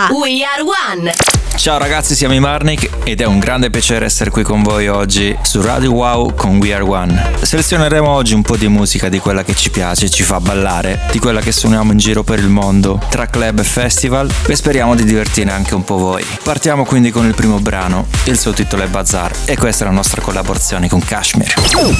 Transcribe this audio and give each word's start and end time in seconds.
a 0.00 0.08
We 0.12 0.42
Are 0.42 0.62
One. 0.62 1.12
Ciao 1.56 1.76
ragazzi, 1.76 2.14
siamo 2.14 2.32
i 2.32 2.40
Marnik 2.40 2.88
ed 3.04 3.20
è 3.20 3.26
un 3.26 3.38
grande 3.38 3.68
piacere 3.68 4.06
essere 4.06 4.30
qui 4.30 4.42
con 4.42 4.62
voi 4.62 4.88
oggi 4.88 5.36
su 5.42 5.60
Radio 5.60 5.92
Wow 5.92 6.34
con 6.34 6.56
We 6.56 6.72
Are 6.72 6.82
One. 6.82 7.32
Selezioneremo 7.42 8.08
oggi 8.08 8.32
un 8.32 8.40
po' 8.40 8.56
di 8.56 8.66
musica 8.68 9.10
di 9.10 9.18
quella 9.18 9.44
che 9.44 9.54
ci 9.54 9.68
piace, 9.68 10.08
ci 10.08 10.22
fa 10.22 10.40
ballare, 10.40 11.00
di 11.10 11.18
quella 11.18 11.40
che 11.40 11.52
suoniamo 11.52 11.92
in 11.92 11.98
giro 11.98 12.22
per 12.22 12.38
il 12.38 12.48
mondo, 12.48 12.98
tra 13.10 13.26
club 13.26 13.58
e 13.58 13.64
festival 13.64 14.32
e 14.46 14.56
speriamo 14.56 14.94
di 14.94 15.04
divertire 15.04 15.50
anche 15.50 15.74
un 15.74 15.84
po' 15.84 15.98
voi. 15.98 16.24
Partiamo 16.42 16.86
quindi 16.86 17.10
con 17.10 17.26
il 17.26 17.34
primo 17.34 17.58
brano, 17.58 18.06
il 18.24 18.38
suo 18.38 18.52
titolo 18.52 18.82
è 18.82 18.86
Bazaar 18.86 19.32
e 19.44 19.58
questa 19.58 19.84
è 19.84 19.86
la 19.86 19.92
nostra 19.92 20.22
collaborazione 20.22 20.88
con 20.88 21.04
Kashmir. 21.04 21.52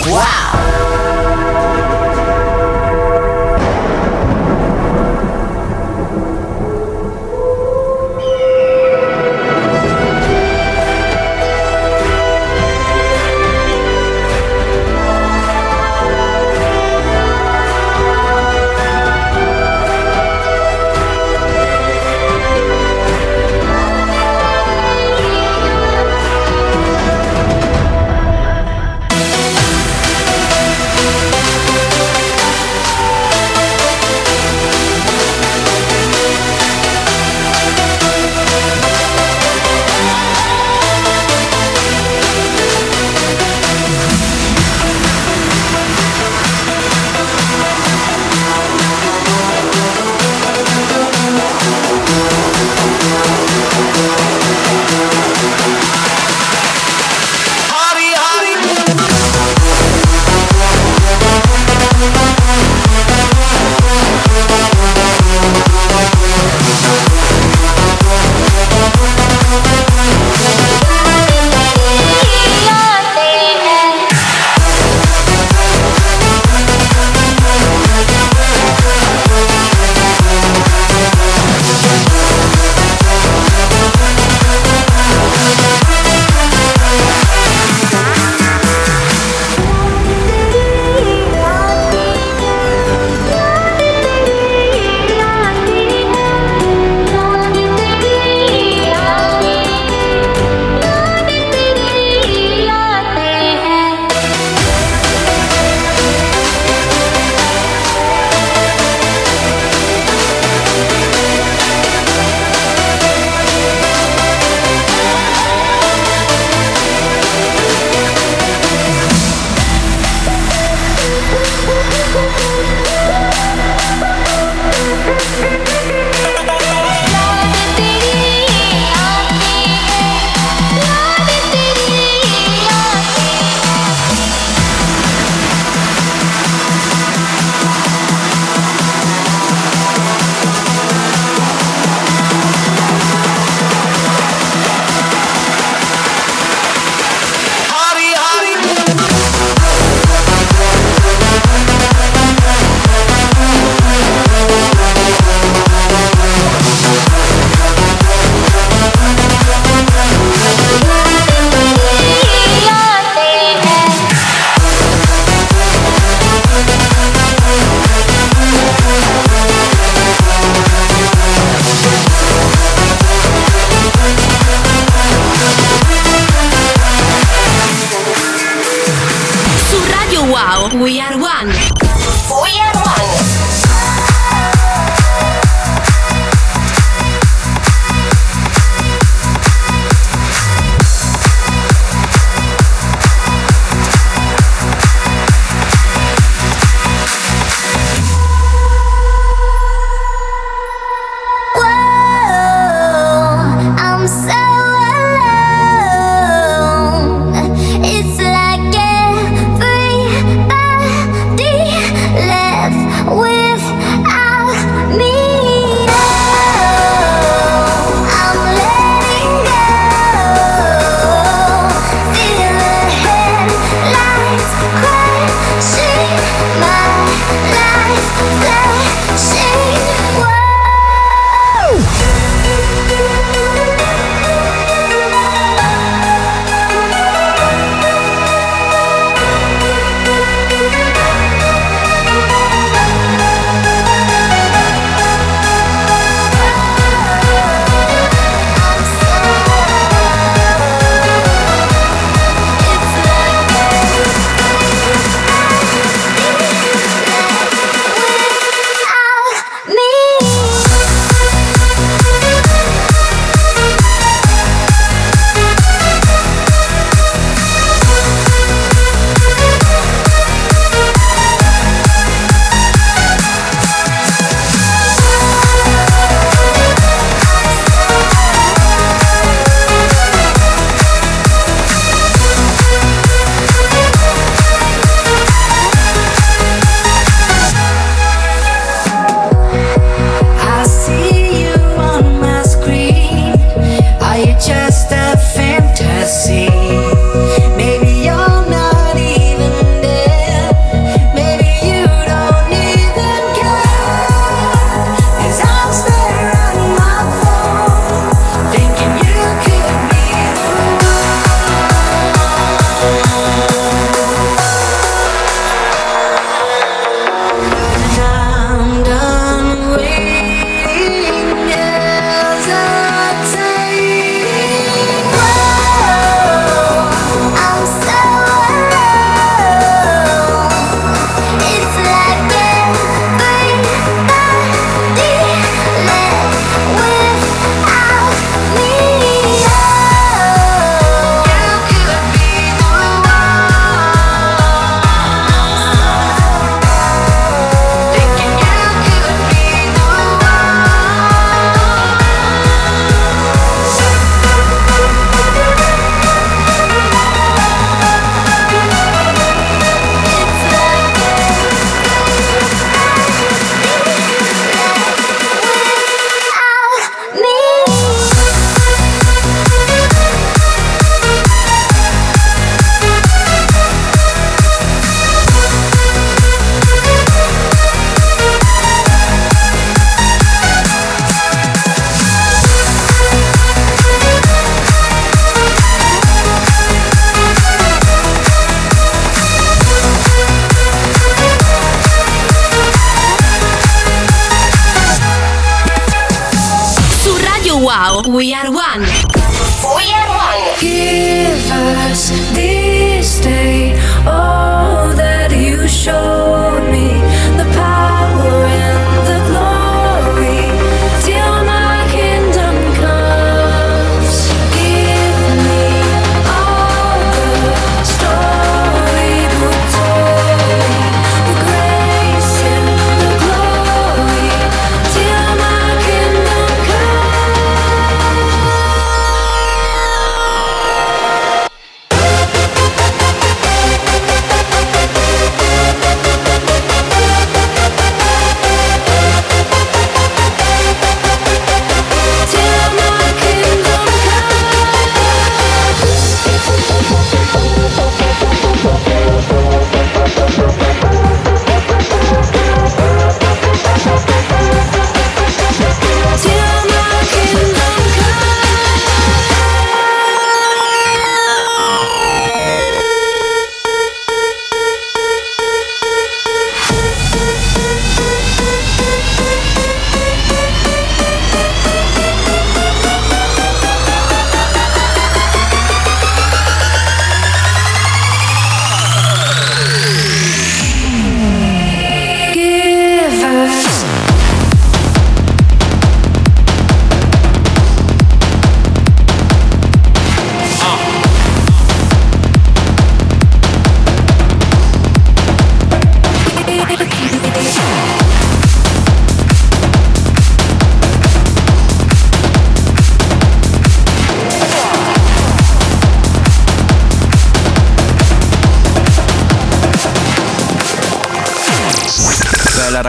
Wow! 0.06 1.99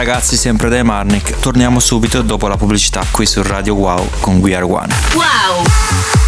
ragazzi 0.04 0.36
sempre 0.36 0.68
dai 0.68 0.82
Marnik, 0.82 1.38
torniamo 1.38 1.78
subito 1.78 2.22
dopo 2.22 2.48
la 2.48 2.56
pubblicità 2.56 3.04
qui 3.12 3.24
su 3.24 3.40
Radio 3.40 3.74
Wow 3.74 4.08
con 4.18 4.38
We 4.38 4.52
Are 4.52 4.64
One. 4.64 4.92
Wow! 5.14 6.21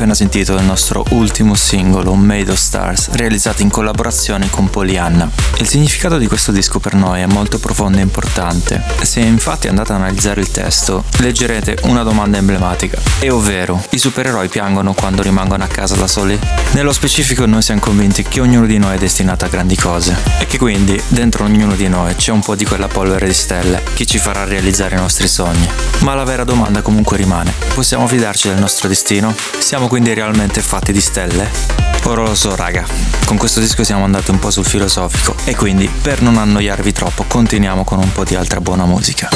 Appena 0.00 0.14
sentito 0.14 0.54
il 0.54 0.64
nostro 0.64 1.04
ultimo 1.10 1.54
singolo, 1.54 2.14
Made 2.14 2.50
of 2.50 2.56
Stars, 2.56 3.10
realizzato 3.10 3.60
in 3.60 3.68
collaborazione 3.68 4.48
con 4.48 4.70
Polianna. 4.70 5.30
Il 5.58 5.68
significato 5.68 6.16
di 6.16 6.26
questo 6.26 6.52
disco 6.52 6.78
per 6.78 6.94
noi 6.94 7.20
è 7.20 7.26
molto 7.26 7.58
profondo 7.58 7.98
e 7.98 8.00
importante. 8.00 8.82
Se 9.02 9.20
infatti 9.20 9.68
andate 9.68 9.92
ad 9.92 9.98
analizzare 9.98 10.40
il 10.40 10.50
testo, 10.50 11.04
leggerete 11.18 11.80
una 11.82 12.02
domanda 12.02 12.38
emblematica, 12.38 12.98
e 13.18 13.28
ovvero, 13.28 13.84
i 13.90 13.98
supereroi 13.98 14.48
piangono 14.48 14.94
quando 14.94 15.20
rimangono 15.20 15.64
a 15.64 15.66
casa 15.66 15.96
da 15.96 16.06
soli? 16.06 16.38
Nello 16.70 16.94
specifico 16.94 17.44
noi 17.44 17.60
siamo 17.60 17.80
convinti 17.80 18.22
che 18.22 18.40
ognuno 18.40 18.64
di 18.64 18.78
noi 18.78 18.94
è 18.94 18.98
destinato 18.98 19.44
a 19.44 19.48
grandi 19.48 19.76
cose 19.76 20.16
e 20.38 20.46
che 20.46 20.56
quindi 20.56 20.98
dentro 21.08 21.44
ognuno 21.44 21.74
di 21.74 21.88
noi 21.88 22.14
c'è 22.14 22.32
un 22.32 22.40
po' 22.40 22.54
di 22.54 22.64
quella 22.64 22.88
polvere 22.88 23.26
di 23.26 23.34
stelle 23.34 23.82
che 23.92 24.06
ci 24.06 24.16
farà 24.16 24.44
realizzare 24.44 24.94
i 24.94 24.98
nostri 24.98 25.28
sogni. 25.28 25.68
Ma 25.98 26.14
la 26.14 26.24
vera 26.24 26.44
domanda 26.44 26.80
comunque 26.80 27.18
rimane, 27.18 27.52
possiamo 27.74 28.06
fidarci 28.06 28.48
del 28.48 28.58
nostro 28.58 28.88
destino? 28.88 29.34
Siamo 29.58 29.88
quindi 29.90 30.14
realmente 30.14 30.60
fatti 30.60 30.92
di 30.92 31.00
stelle? 31.00 31.50
Ora 32.04 32.22
lo 32.22 32.36
so 32.36 32.54
raga, 32.54 32.86
con 33.24 33.36
questo 33.36 33.58
disco 33.58 33.82
siamo 33.82 34.04
andati 34.04 34.30
un 34.30 34.38
po' 34.38 34.52
sul 34.52 34.64
filosofico 34.64 35.34
e 35.44 35.56
quindi 35.56 35.88
per 35.88 36.22
non 36.22 36.38
annoiarvi 36.38 36.92
troppo 36.92 37.24
continuiamo 37.26 37.82
con 37.82 37.98
un 37.98 38.12
po' 38.12 38.22
di 38.22 38.36
altra 38.36 38.60
buona 38.60 38.84
musica. 38.84 39.30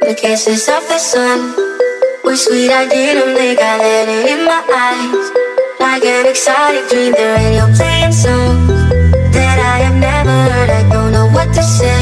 The 0.00 0.14
kisses 0.14 0.68
of 0.68 0.86
the 0.86 0.98
sun 0.98 1.54
were 2.22 2.36
sweet. 2.36 2.70
I 2.70 2.86
didn't 2.86 3.34
think 3.34 3.58
I 3.60 3.78
let 3.78 4.08
it 4.08 4.30
in 4.30 4.44
my 4.44 4.62
eyes. 4.70 5.32
Like 5.80 6.06
an 6.06 6.26
exotic 6.26 6.88
dream, 6.88 7.12
the 7.14 7.34
radio 7.34 7.66
playing 7.74 8.12
songs 8.12 8.70
that 9.32 9.58
I 9.58 9.82
have 9.82 9.96
never 9.96 10.30
heard. 10.30 10.70
I 10.70 10.88
don't 10.88 11.10
know 11.10 11.26
what 11.32 11.52
to 11.52 11.62
say. 11.64 11.95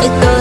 It 0.00 0.14
goes 0.22 0.37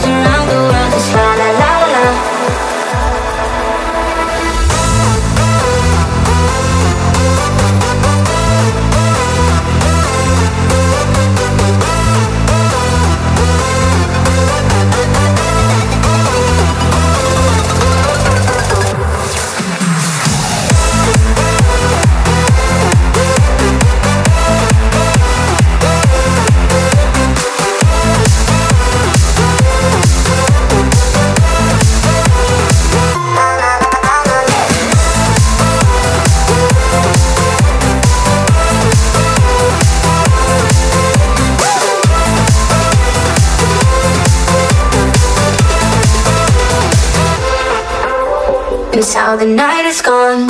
How 49.28 49.36
the 49.36 49.46
night 49.46 49.84
is 49.84 50.02
gone. 50.02 50.48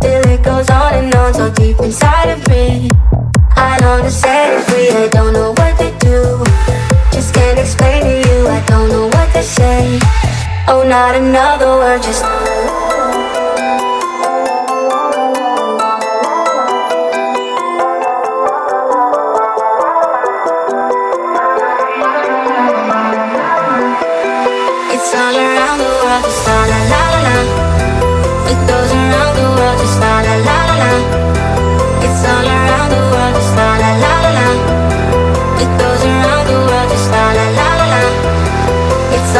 Till 0.00 0.22
it 0.30 0.44
goes 0.44 0.70
on 0.70 0.94
and 0.94 1.12
on, 1.16 1.34
so 1.34 1.50
deep 1.50 1.80
inside 1.80 2.30
of 2.30 2.46
me. 2.46 2.93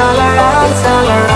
All 0.05 0.19
around, 0.19 0.87
all 0.87 1.09
around. 1.09 1.34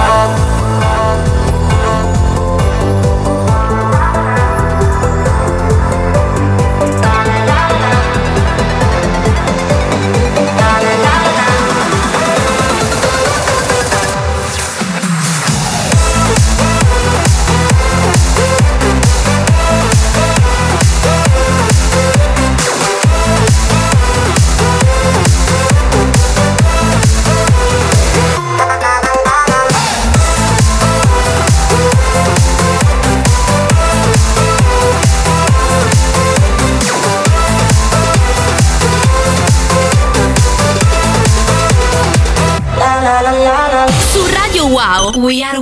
We 45.16 45.42
Are 45.42 45.57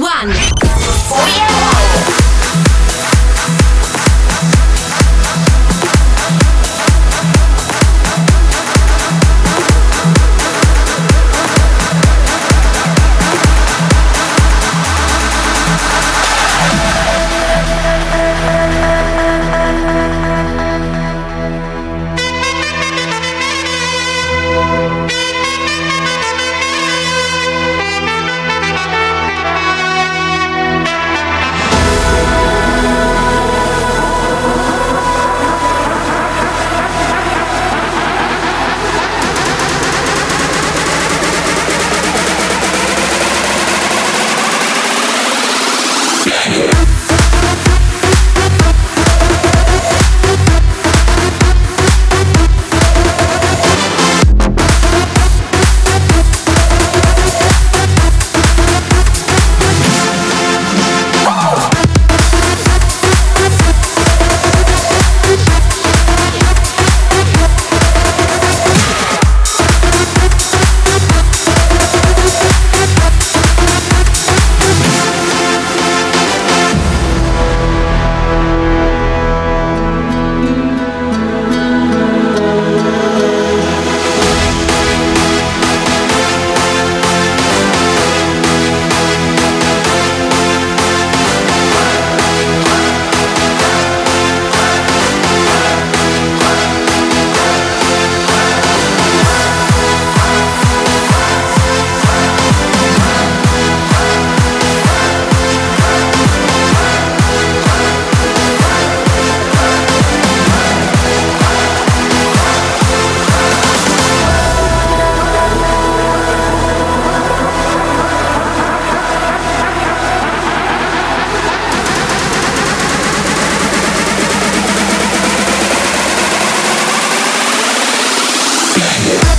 Yeah. 128.78 129.35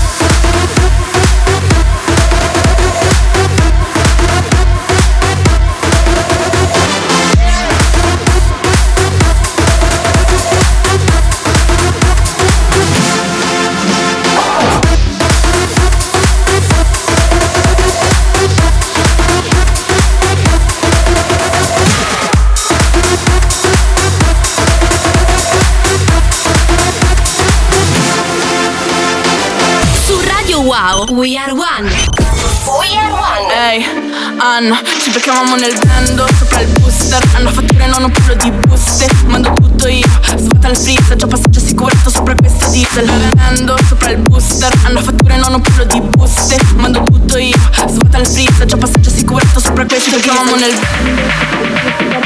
Anna, 34.57 34.81
ci 35.03 35.11
beccavamo 35.11 35.55
nel 35.55 35.71
vendo 35.85 36.25
Sopra 36.35 36.61
il 36.61 36.79
booster, 36.79 37.23
hanno 37.35 37.51
fatture 37.51 37.85
non 37.85 38.05
un 38.05 38.11
puro 38.11 38.33
di 38.33 38.49
buste 38.49 39.07
Mando 39.27 39.53
tutto 39.53 39.87
io, 39.87 40.07
svuota 40.35 40.69
il 40.69 40.75
freezer 40.75 41.15
Già 41.15 41.27
passaggio 41.27 41.59
assicurato 41.59 42.09
sopra 42.09 42.33
questa 42.33 42.67
diesel. 42.69 43.05
Vendo 43.35 43.77
sopra 43.87 44.09
il 44.09 44.17
booster, 44.17 44.73
hanno 44.85 44.99
fatture 45.01 45.37
non 45.37 45.53
un 45.53 45.61
puro 45.61 45.83
di 45.83 46.01
buste 46.01 46.57
Mando 46.75 47.03
tutto 47.03 47.37
io, 47.37 47.55
svuota 47.87 48.17
il 48.17 48.25
freezer 48.25 48.65
Già 48.65 48.77
passaggio 48.77 49.09
assicurato 49.09 49.59
sopra 49.59 49.85
questa 49.85 50.17
diesel. 50.17 50.55
nel 50.57 50.73
buste 50.73 52.17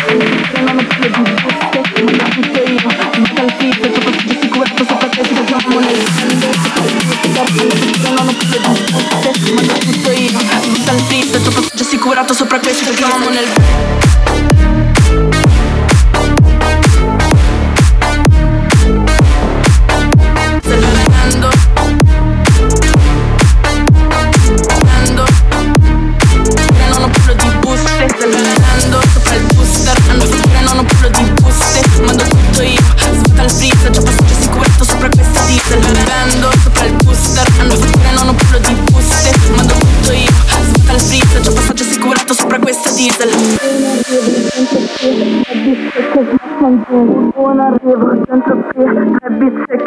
Mando 0.63 0.83
tutto 2.29 2.61
io, 2.61 2.87
svuota 3.11 3.43
il 3.43 3.51
freezer 3.57 3.91
Già 3.91 3.99
passaggio 3.99 4.31
assicurato 4.31 4.85
sopra 4.85 5.09
questa 5.09 5.51
Beccavamo 7.91 8.80
Già 11.81 11.87
assicurato 11.87 12.35
sopra 12.35 12.59
questa 12.59 12.91
Beccavamo 12.91 13.29
nel 13.29 14.90
Buon 46.91 47.57
arrivo, 47.57 48.11
dentro 48.27 48.63
free, 48.73 49.15
tre 49.17 49.29
bizze 49.37 49.75
che 49.77 49.80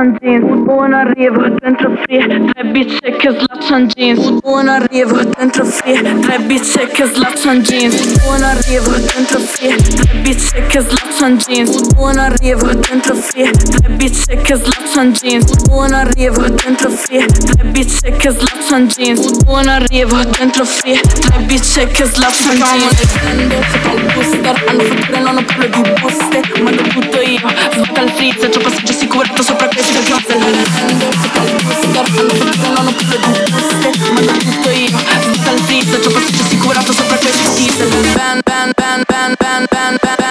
slaccian 0.00 0.16
jeans 0.20 0.64
Buon 0.64 0.94
arrivo, 0.94 1.48
dentro 1.60 1.96
free, 2.04 2.50
tre 2.52 2.64
bizze 2.70 3.10
che 3.18 3.30
slaccian 3.30 3.86
jeans. 3.88 4.40
Buon 4.40 4.68
arrivo, 4.68 5.22
dentro 5.36 5.64
free, 5.64 6.00
tre 6.20 6.38
bizze 6.38 6.86
che 6.86 7.04
slaccian 7.06 7.60
jeans. 7.62 8.22
Buon 8.22 8.42
arrivo, 8.42 8.92
dentro 8.92 9.38
free, 9.38 9.76
tre 9.76 10.14
bizze 10.22 10.62
che 10.68 10.80
slaccian 10.80 11.36
jeans. 11.36 11.92
Buon 11.94 12.18
arrivo, 12.18 12.72
dentro 12.72 13.14
free, 13.14 13.50
tre 13.50 13.88
bizze 13.90 14.36
che 14.36 14.54
slaccian 14.54 15.12
jeans. 15.12 15.68
Buon 15.68 15.92
arrivo, 15.92 16.48
dentro 16.48 16.88
free, 16.90 17.26
tre 17.26 17.64
bizze 17.64 18.10
che 18.12 18.30
slaccian 18.30 18.86
jeans. 18.86 19.42
Buon 19.44 19.68
arrivo, 19.68 20.16
dentro 20.38 20.64
free, 20.64 21.00
tre 21.00 21.38
bizze 21.46 21.86
che 21.88 22.04
slaccian 22.04 22.56
jeans. 22.56 23.18
Vendo 23.24 23.56
sopra 23.70 23.92
il 23.92 24.12
booster, 24.14 24.64
hanno 24.66 24.82
fatture 24.82 25.20
non 25.20 25.36
ho 25.36 25.44
parlo 25.44 25.66
di 25.66 26.00
buste 26.00 26.40
Mando 26.62 26.82
tutto 26.82 27.20
io, 27.20 27.48
svuota 27.72 28.02
il 28.02 28.10
freezer, 28.10 28.48
c'ho 28.50 28.60
passaggio 28.60 28.92
assicurato 28.92 29.42
sopra 29.42 29.68
questa 29.90 30.34
diesel 30.36 30.62
Vendo 30.70 31.10
sopra 31.20 31.42
il 31.44 31.62
booster, 31.62 32.04
hanno 32.18 32.34
fatture 32.34 32.68
non 32.72 32.86
ho 32.86 32.94
parlo 32.94 33.44
di 33.44 33.50
buste 33.50 34.12
Mando 34.12 34.32
tutto 34.32 34.70
io, 34.70 34.98
svuota 35.20 35.50
il 35.52 35.60
freezer, 35.64 36.00
c'ho 36.00 36.10
passaggio 36.10 36.42
assicurato 36.42 36.92
sopra 36.92 37.16
questa 37.16 37.48
diesel 37.50 37.88
Van, 37.88 38.40
van, 38.44 38.70
van, 38.74 39.02
van, 39.06 39.34
van, 39.38 39.66
van, 39.68 39.96
van, 40.00 40.29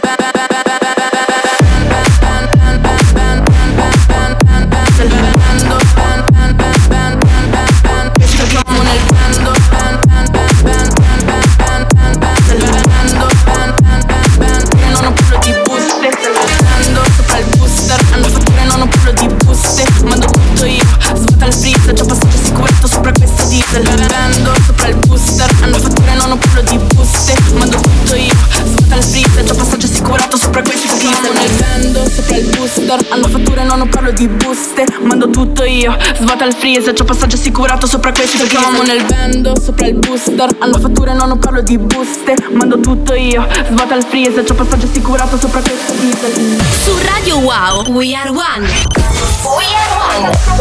booster 32.89 33.05
Hanno 33.09 33.27
fatture 33.27 33.63
non 33.63 33.81
ho 33.81 33.85
parlo 33.85 34.11
di 34.11 34.27
buste. 34.27 34.85
Mando 35.01 35.29
tutto 35.29 35.63
io 35.63 35.95
Svuota 36.15 36.45
il 36.45 36.53
freezer 36.53 36.93
C'ho 36.93 37.03
passaggio 37.03 37.35
assicurato 37.35 37.85
sopra 37.85 38.11
questa 38.11 38.43
diesel 38.43 38.85
nel 38.85 39.05
vendo 39.05 39.59
sopra 39.59 39.87
il 39.87 39.95
booster. 39.95 40.49
Hanno 40.59 40.79
fatture 40.79 41.13
non 41.13 41.31
ho 41.31 41.37
parlo 41.37 41.61
di 41.61 41.77
buste. 41.77 42.35
Mando 42.51 42.79
tutto 42.79 43.13
io 43.13 43.47
Svuota 43.67 43.95
il 43.95 44.03
freezer 44.03 44.43
C'ho 44.43 44.55
passaggio 44.55 44.87
assicurato 44.87 45.37
sopra 45.37 45.61
questa 45.61 45.93
diesel 45.93 46.61
Su 46.81 46.91
Radio 47.03 47.37
Wow, 47.37 47.91
We 47.91 48.15
Are 48.15 48.29
One. 48.29 48.67
We 48.67 49.65
Are 49.75 49.88
One. 50.19 50.59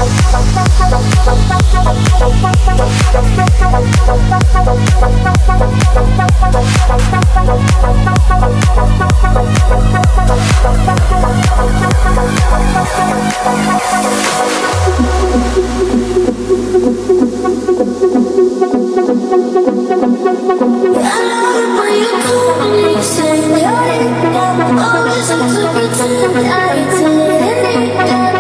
When 21.79 21.95
you 21.95 22.11
call 22.23 22.61
me, 22.61 22.95
you 22.95 23.03
say 23.03 23.37
you're 23.49 23.89
it. 23.89 24.13
Always 24.79 25.29
have 25.29 25.51
to 25.55 25.67
pretend 25.73 26.37
I 26.47 26.75
didn't 26.91 28.38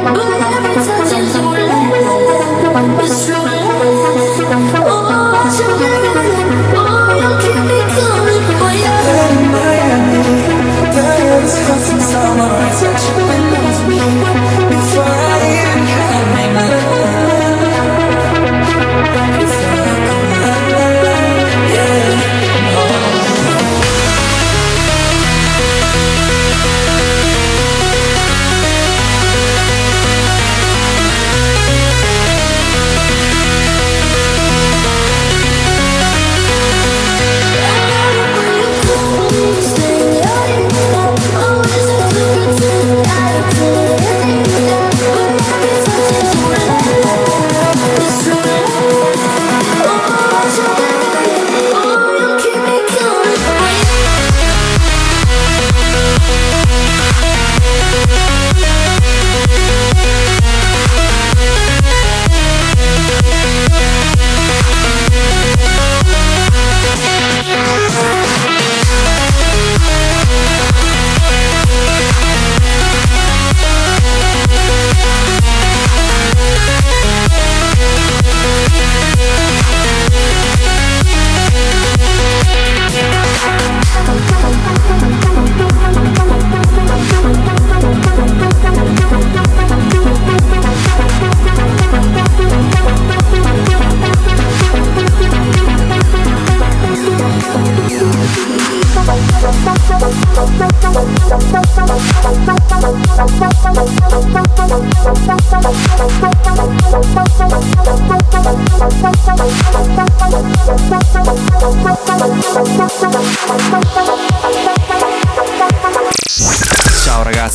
Let's 11.49 11.67
go 11.67 11.79
some 11.79 12.01
summer. 12.01 12.49
Touch 12.79 13.09
your 13.09 13.27
windows, 13.27 13.81
we 13.89 14.48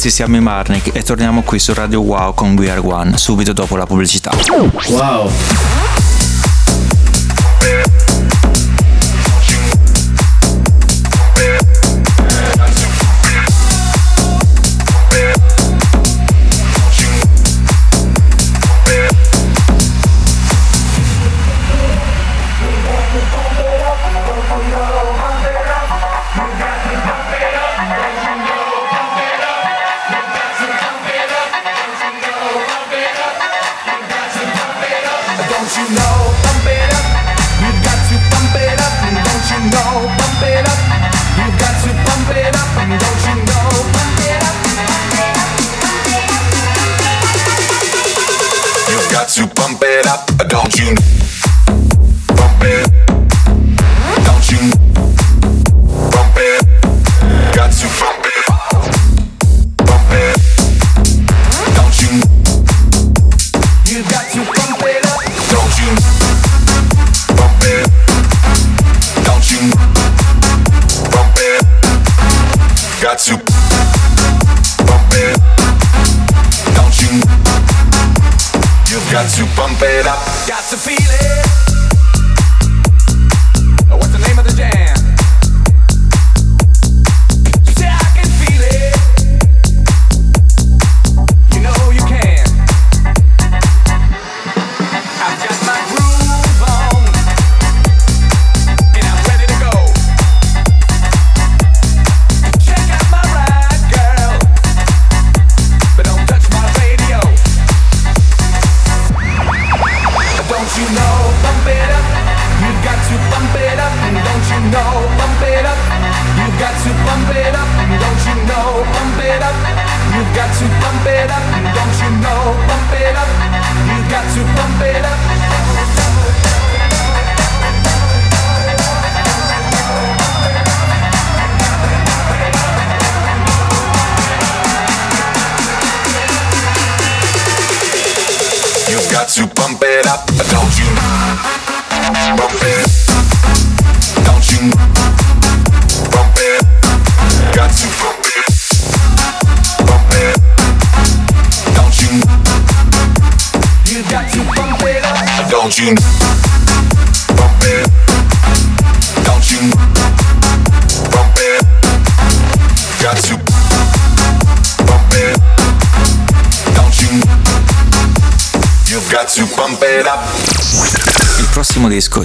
ragazzi, 0.03 0.09
siamo 0.09 0.35
i 0.35 0.41
Marnik 0.41 0.89
e 0.93 1.01
torniamo 1.01 1.43
qui 1.43 1.59
su 1.59 1.73
Radio 1.73 2.01
Wow 2.01 2.33
con 2.33 2.55
We 2.57 2.69
Are 2.69 2.81
One 2.83 3.17
subito 3.17 3.53
dopo 3.53 3.77
la 3.77 3.85
pubblicità. 3.85 4.31
Wow. 4.89 5.31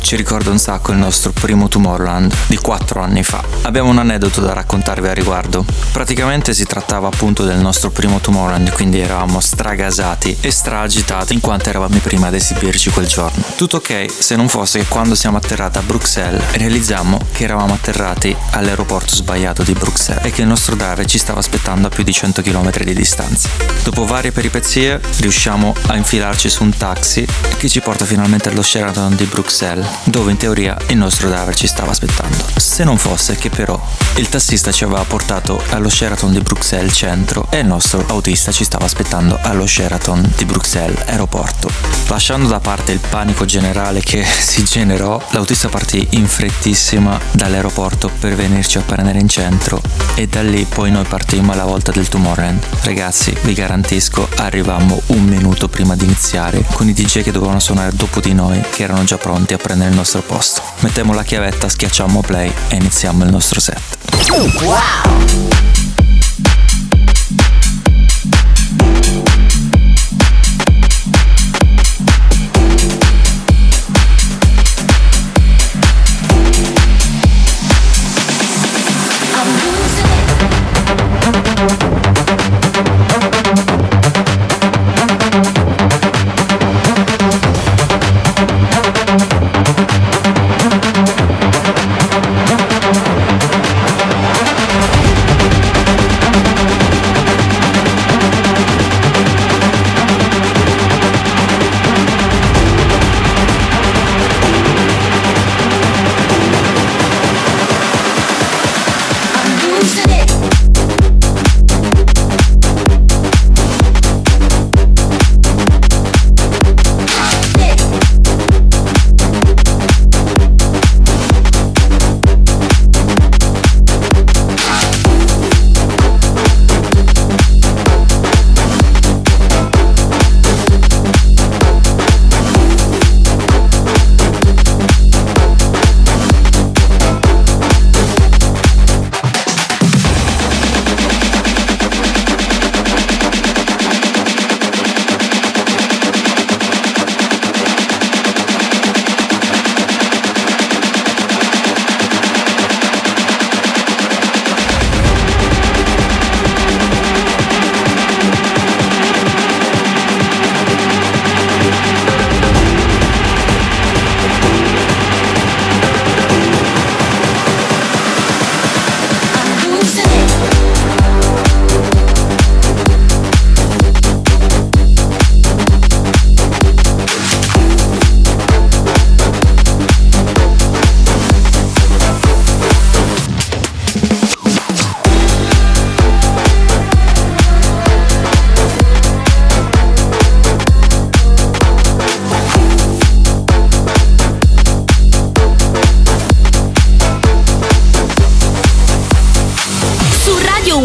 Ci 0.08 0.16
ricorda 0.16 0.48
un 0.48 0.58
sacco 0.58 0.92
il 0.92 0.96
nostro 0.96 1.32
primo 1.32 1.68
Tomorrowland 1.68 2.34
di 2.46 2.56
4 2.56 3.02
anni 3.02 3.22
fa. 3.22 3.44
Abbiamo 3.64 3.90
un 3.90 3.98
aneddoto 3.98 4.40
da 4.40 4.54
raccontarvi 4.54 5.06
a 5.06 5.12
riguardo. 5.12 5.66
Praticamente 5.92 6.54
si 6.54 6.64
trattava 6.64 7.08
appunto 7.08 7.44
del 7.44 7.58
nostro 7.58 7.90
primo 7.90 8.18
Tomorrowland, 8.18 8.72
quindi 8.72 9.00
eravamo 9.00 9.38
stragasati 9.38 10.38
e 10.40 10.50
straagitati 10.50 11.34
in 11.34 11.40
quanto 11.40 11.68
eravamo 11.68 11.94
i 11.94 11.98
primi 11.98 12.24
ad 12.24 12.32
esibirci 12.32 12.88
quel 12.88 13.06
giorno. 13.06 13.42
Tutto 13.54 13.76
ok 13.76 14.06
se 14.08 14.34
non 14.34 14.48
fosse 14.48 14.78
che 14.78 14.86
quando 14.86 15.14
siamo 15.14 15.36
atterrati 15.36 15.76
a 15.76 15.82
Bruxelles 15.82 16.42
realizziamo 16.52 17.20
che 17.32 17.44
eravamo 17.44 17.74
atterrati 17.74 18.34
all'aeroporto 18.52 19.14
sbagliato 19.14 19.62
di 19.62 19.74
Bruxelles 19.74 20.24
e 20.24 20.30
che 20.30 20.40
il 20.40 20.48
nostro 20.48 20.74
driver 20.74 21.04
ci 21.04 21.18
stava 21.18 21.40
aspettando 21.40 21.88
a 21.88 21.90
più 21.90 22.02
di 22.02 22.14
100 22.14 22.40
km 22.40 22.70
di 22.82 22.94
distanza. 22.94 23.50
Dopo 23.82 24.06
varie 24.06 24.32
peripezie 24.32 25.02
riusciamo 25.18 25.74
a 25.88 25.96
infilarci 25.96 26.48
su 26.48 26.62
un 26.62 26.74
taxi 26.74 27.26
che 27.58 27.68
ci 27.68 27.82
porta 27.82 28.06
finalmente 28.06 28.48
allo 28.48 28.62
Sheraton 28.62 29.14
di 29.14 29.24
Bruxelles, 29.26 29.86
dove 30.04 30.30
in 30.30 30.36
teoria 30.36 30.76
il 30.88 30.96
nostro 30.96 31.28
driver 31.28 31.54
ci 31.54 31.66
stava 31.66 31.90
aspettando. 31.90 32.44
Se 32.56 32.84
non 32.84 32.98
fosse 32.98 33.36
che 33.36 33.50
però 33.50 33.80
il 34.16 34.28
tassista 34.28 34.72
ci 34.72 34.84
aveva 34.84 35.04
portato 35.04 35.62
allo 35.70 35.88
Sheraton 35.88 36.32
di 36.32 36.40
Bruxelles 36.40 36.94
centro 36.94 37.46
e 37.50 37.58
il 37.58 37.66
nostro 37.66 38.04
autista 38.08 38.52
ci 38.52 38.64
stava 38.64 38.84
aspettando 38.84 39.38
allo 39.42 39.66
Sheraton 39.66 40.32
di 40.36 40.44
Bruxelles 40.44 41.02
aeroporto. 41.06 41.70
Lasciando 42.08 42.48
da 42.48 42.60
parte 42.60 42.92
il 42.92 43.00
panico 43.00 43.44
generale 43.44 44.00
che 44.00 44.24
si 44.24 44.64
generò, 44.64 45.22
l'autista 45.30 45.68
partì 45.68 46.06
in 46.10 46.26
frettissima 46.26 47.18
dall'aeroporto 47.32 48.10
per 48.18 48.34
venirci 48.34 48.78
a 48.78 48.82
prendere 48.82 49.18
in 49.18 49.28
centro 49.28 49.80
e 50.14 50.26
da 50.26 50.42
lì 50.42 50.66
poi 50.68 50.90
noi 50.90 51.04
partimmo 51.04 51.52
alla 51.52 51.64
volta 51.64 51.92
del 51.92 52.08
Tomorrowland. 52.08 52.62
Ragazzi, 52.82 53.36
vi 53.42 53.52
garantisco, 53.52 54.28
arrivammo 54.36 55.00
un 55.06 55.24
minuto 55.24 55.68
prima 55.68 55.94
di 55.94 56.04
iniziare 56.04 56.64
con 56.72 56.88
i 56.88 56.92
DJ 56.92 57.22
che 57.22 57.32
dovevano 57.32 57.60
suonare 57.60 57.94
dopo 57.94 58.20
di 58.20 58.32
noi 58.32 58.60
che 58.70 58.82
erano 58.82 59.04
già 59.04 59.18
pronti 59.18 59.54
a 59.54 59.58
prendere 59.58 59.87
il 59.88 59.94
nostro 59.94 60.22
posto. 60.22 60.62
Mettiamo 60.80 61.12
la 61.12 61.22
chiavetta, 61.22 61.68
schiacciamo 61.68 62.20
play 62.20 62.52
e 62.68 62.76
iniziamo 62.76 63.24
il 63.24 63.30
nostro 63.30 63.60
set. 63.60 63.80
You've 64.26 64.52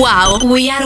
Wow, 0.03 0.37
we 0.43 0.69
are 0.69 0.85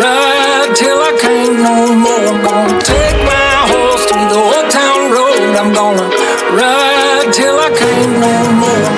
Ride 0.00 0.72
till 0.74 0.98
I 1.00 1.12
can't 1.20 1.58
no 1.60 1.94
more. 1.94 2.26
I'm 2.30 2.42
gonna 2.44 2.80
take 2.80 3.18
my 3.24 3.48
horse 3.72 4.04
to 4.06 4.18
the 4.32 4.38
old 4.38 4.70
town 4.70 5.10
road. 5.12 5.56
I'm 5.60 5.72
gonna 5.72 6.08
ride 6.56 7.28
till 7.32 7.58
I 7.58 7.70
can't 7.80 8.12
no 8.24 8.32
more. 8.62 8.88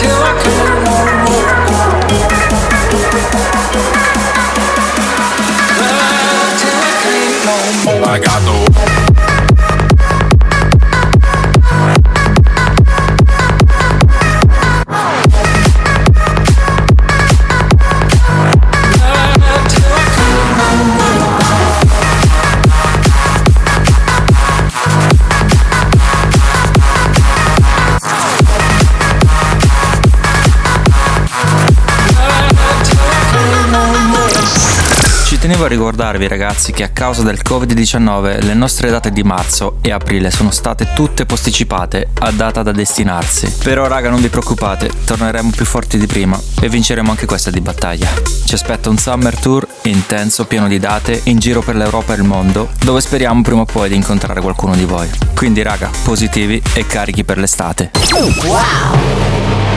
Till 0.00 0.20
I 0.30 0.32
can't 0.42 0.76
no 0.86 0.96
more. 1.26 1.48
Ride 5.80 6.54
till 6.62 6.80
I 6.88 6.92
can't 7.02 7.36
no 7.46 7.56
more. 7.84 8.08
I 8.08 8.18
got 8.20 8.40
the 8.46 8.67
ricordarvi 35.68 36.26
ragazzi 36.26 36.72
che 36.72 36.82
a 36.82 36.88
causa 36.88 37.22
del 37.22 37.40
Covid-19 37.46 38.42
le 38.42 38.54
nostre 38.54 38.90
date 38.90 39.10
di 39.10 39.22
marzo 39.22 39.78
e 39.82 39.92
aprile 39.92 40.30
sono 40.30 40.50
state 40.50 40.88
tutte 40.94 41.26
posticipate 41.26 42.08
a 42.20 42.30
data 42.32 42.62
da 42.62 42.72
destinarsi. 42.72 43.52
Però 43.62 43.86
raga 43.86 44.10
non 44.10 44.20
vi 44.20 44.28
preoccupate, 44.28 44.90
torneremo 45.04 45.50
più 45.54 45.64
forti 45.64 45.98
di 45.98 46.06
prima 46.06 46.40
e 46.60 46.68
vinceremo 46.68 47.10
anche 47.10 47.26
questa 47.26 47.50
di 47.50 47.60
battaglia. 47.60 48.08
Ci 48.44 48.54
aspetta 48.54 48.88
un 48.88 48.98
summer 48.98 49.38
tour 49.38 49.66
intenso, 49.82 50.46
pieno 50.46 50.68
di 50.68 50.78
date, 50.78 51.20
in 51.24 51.38
giro 51.38 51.60
per 51.60 51.76
l'Europa 51.76 52.14
e 52.14 52.16
il 52.16 52.24
mondo, 52.24 52.70
dove 52.82 53.00
speriamo 53.00 53.42
prima 53.42 53.60
o 53.60 53.66
poi 53.66 53.88
di 53.88 53.94
incontrare 53.94 54.40
qualcuno 54.40 54.74
di 54.74 54.84
voi. 54.84 55.08
Quindi 55.34 55.62
raga, 55.62 55.90
positivi 56.02 56.60
e 56.74 56.86
carichi 56.86 57.24
per 57.24 57.38
l'estate. 57.38 57.90
No, 58.10 59.67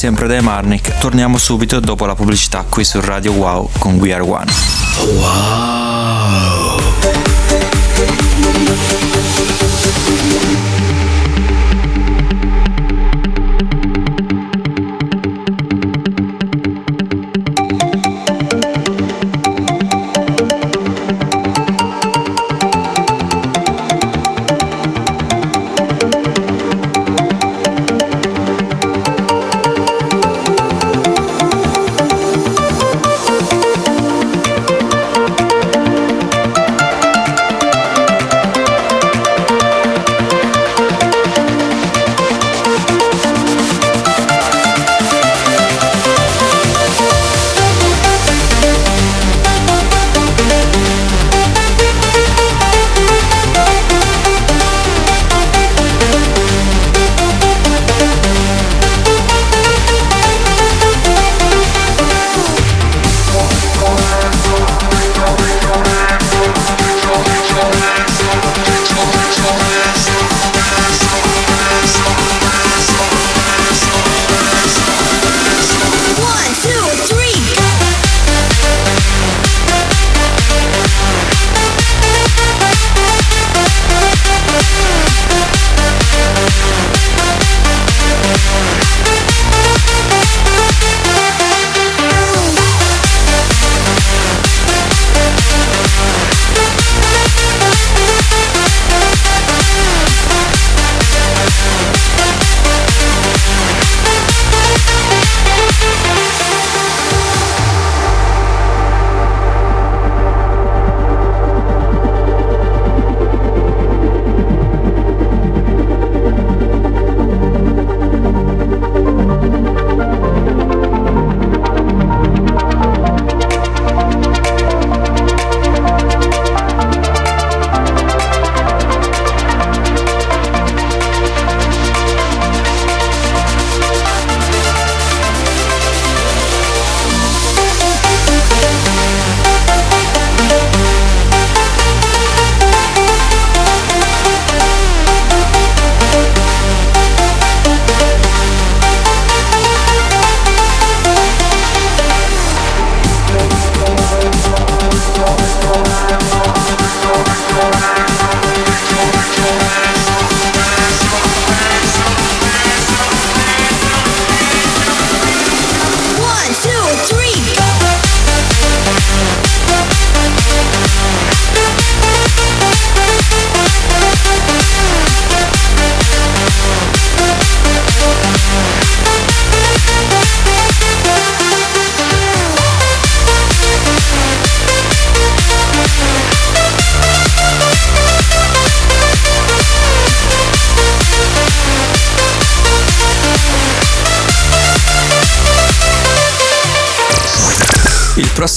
sempre 0.00 0.26
dai 0.26 0.40
Marnik. 0.40 0.96
Torniamo 0.96 1.36
subito 1.36 1.78
dopo 1.78 2.06
la 2.06 2.14
pubblicità 2.14 2.64
qui 2.66 2.84
su 2.84 3.02
Radio 3.02 3.32
Wow 3.32 3.68
con 3.78 3.96
We 3.96 4.14
Are 4.14 4.22
One. 4.22 4.50
Wow. 5.18 5.79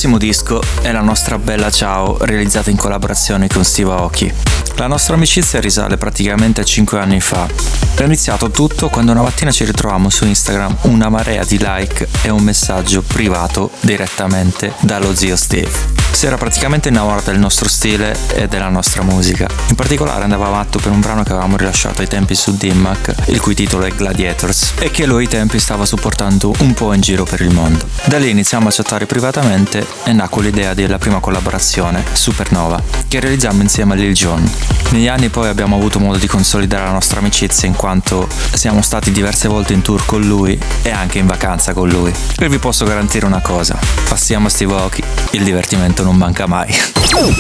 Prossimo 0.04 0.18
disco 0.18 0.62
è 0.82 0.92
la 0.92 1.00
nostra 1.00 1.38
bella 1.38 1.70
Ciao, 1.70 2.18
realizzata 2.20 2.70
in 2.70 2.76
collaborazione 2.76 3.48
con 3.48 3.64
Steve 3.64 3.92
Aoki. 3.92 4.34
La 4.76 4.88
nostra 4.88 5.16
amicizia 5.16 5.62
risale 5.62 5.96
praticamente 5.96 6.60
a 6.60 6.66
5 6.66 7.00
anni 7.00 7.22
fa. 7.22 7.48
È 7.96 8.04
iniziato 8.04 8.50
tutto 8.52 8.90
quando 8.90 9.14
una 9.14 9.22
mattina 9.22 9.52
ci 9.52 9.64
ritrovammo 9.64 10.10
su 10.10 10.26
Instagram 10.26 10.80
una 10.84 11.08
marea 11.08 11.46
di 11.46 11.58
like 11.58 12.10
e 12.22 12.30
un 12.30 12.44
messaggio 12.44 13.02
privato 13.02 13.72
direttamente 13.80 14.74
dallo 14.82 15.16
zio 15.16 15.38
Steve 15.38 16.03
si 16.14 16.28
era 16.28 16.38
praticamente 16.38 16.90
innamorato 16.90 17.32
del 17.32 17.40
nostro 17.40 17.68
stile 17.68 18.16
e 18.36 18.48
della 18.48 18.70
nostra 18.70 19.02
musica. 19.02 19.48
In 19.70 19.76
particolare 19.76 20.24
andava 20.24 20.50
matto 20.50 20.80
per 20.80 20.92
un 20.92 21.02
brano 21.02 21.24
che 21.24 21.32
avevamo 21.32 21.58
rilasciato 21.58 22.02
ai 22.02 22.08
tempi 22.08 22.36
su 22.36 22.56
Dimmac, 22.56 23.14
il 23.26 23.42
cui 23.42 23.56
titolo 23.56 23.86
è 23.86 23.90
Gladiators, 23.90 24.74
e 24.80 24.92
che 24.92 25.06
lui 25.06 25.24
ai 25.24 25.28
tempi 25.28 25.60
stava 25.60 25.86
supportando 25.86 26.54
un 26.60 26.74
po' 26.74 26.94
in 26.94 27.02
giro 27.02 27.24
per 27.26 27.42
il 27.42 27.52
mondo. 27.52 27.86
Da 28.06 28.18
lì 28.18 28.30
iniziamo 28.30 28.70
a 28.70 28.72
chattare 28.72 29.06
privatamente 29.06 29.86
e 30.04 30.14
nacque 30.14 30.44
l'idea 30.44 30.74
della 30.74 30.98
prima 30.98 31.20
collaborazione, 31.20 32.04
Supernova, 32.14 32.82
che 33.08 33.20
realizziamo 33.20 33.62
insieme 33.62 33.94
a 33.94 33.96
Lil 33.96 34.14
Jon. 34.14 34.50
Negli 34.92 35.08
anni 35.08 35.30
poi 35.30 35.48
abbiamo 35.50 35.76
avuto 35.76 36.00
modo 36.00 36.20
di 36.20 36.28
consolidare 36.28 36.84
la 36.84 36.92
nostra 36.92 37.20
amicizia 37.20 37.68
in 37.68 37.76
quanto 37.76 38.28
siamo 38.54 38.82
stati 38.84 39.12
diverse 39.12 39.48
volte 39.48 39.74
in 39.74 39.82
tour 39.82 40.06
con 40.06 40.22
lui 40.22 40.60
e 40.84 40.92
anche 40.92 41.18
in 41.18 41.26
vacanza 41.26 41.74
con 41.74 41.90
lui. 41.90 42.14
E 42.38 42.48
vi 42.48 42.60
posso 42.60 42.86
garantire 42.86 43.26
una 43.26 43.42
cosa, 43.42 43.78
passiamo 44.08 44.48
a 44.48 44.50
Steve 44.50 44.74
Aoki, 44.74 45.04
il 45.32 45.44
divertimento 45.44 46.03
non 46.04 46.16
manca 46.16 46.46
mai. 46.48 46.74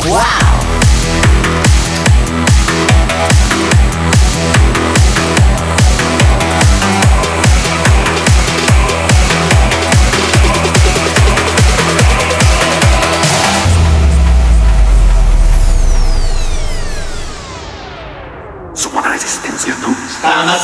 Wow! 0.05 1.92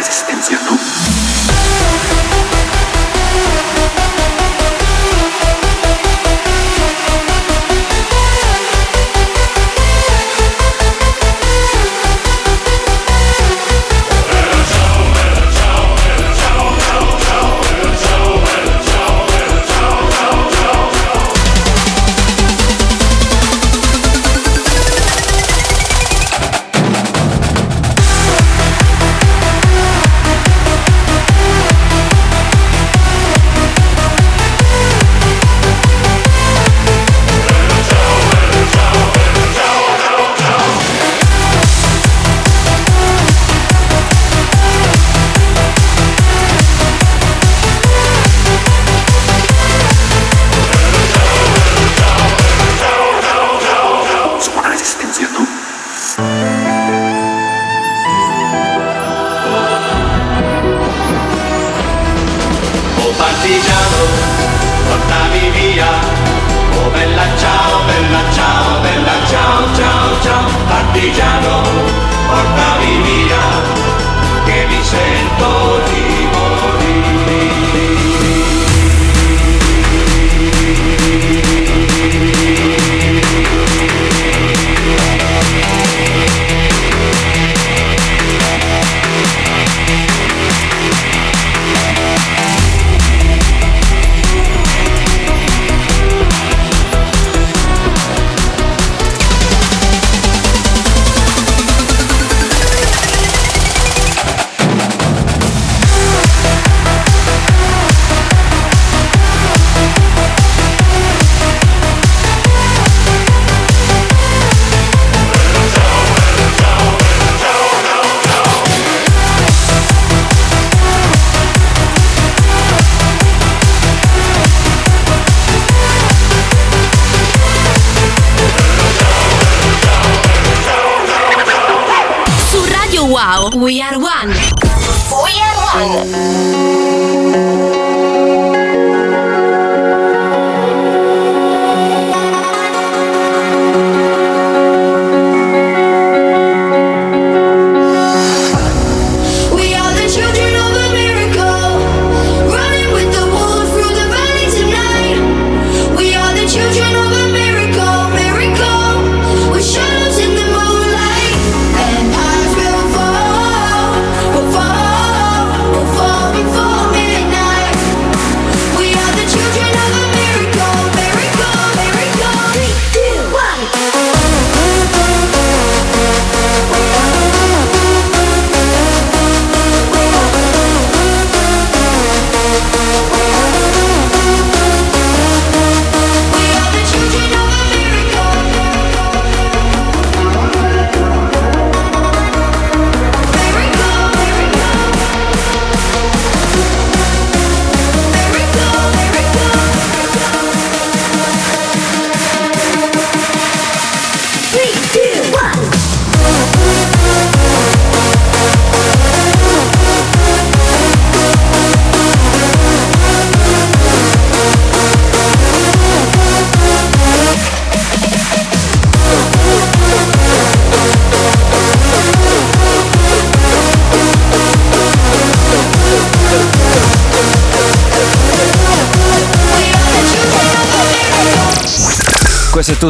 existencia. 0.00 0.59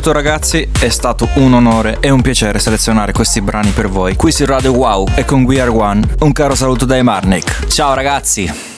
tutto 0.01 0.13
ragazzi, 0.13 0.67
è 0.81 0.89
stato 0.89 1.29
un 1.35 1.53
onore 1.53 1.99
e 2.01 2.09
un 2.09 2.23
piacere 2.23 2.59
selezionare 2.59 3.13
questi 3.13 3.43
brani 3.43 3.69
per 3.69 3.89
voi 3.89 4.17
qui 4.17 4.33
su 4.33 4.47
Radio 4.47 4.73
Wow 4.73 5.07
e 5.15 5.27
con 5.27 5.43
We 5.43 5.61
Are 5.61 5.69
One. 5.69 6.01
Un 6.21 6.33
caro 6.33 6.55
saluto 6.55 6.87
dai 6.87 7.03
Marnik. 7.03 7.67
Ciao 7.67 7.93
ragazzi! 7.93 8.69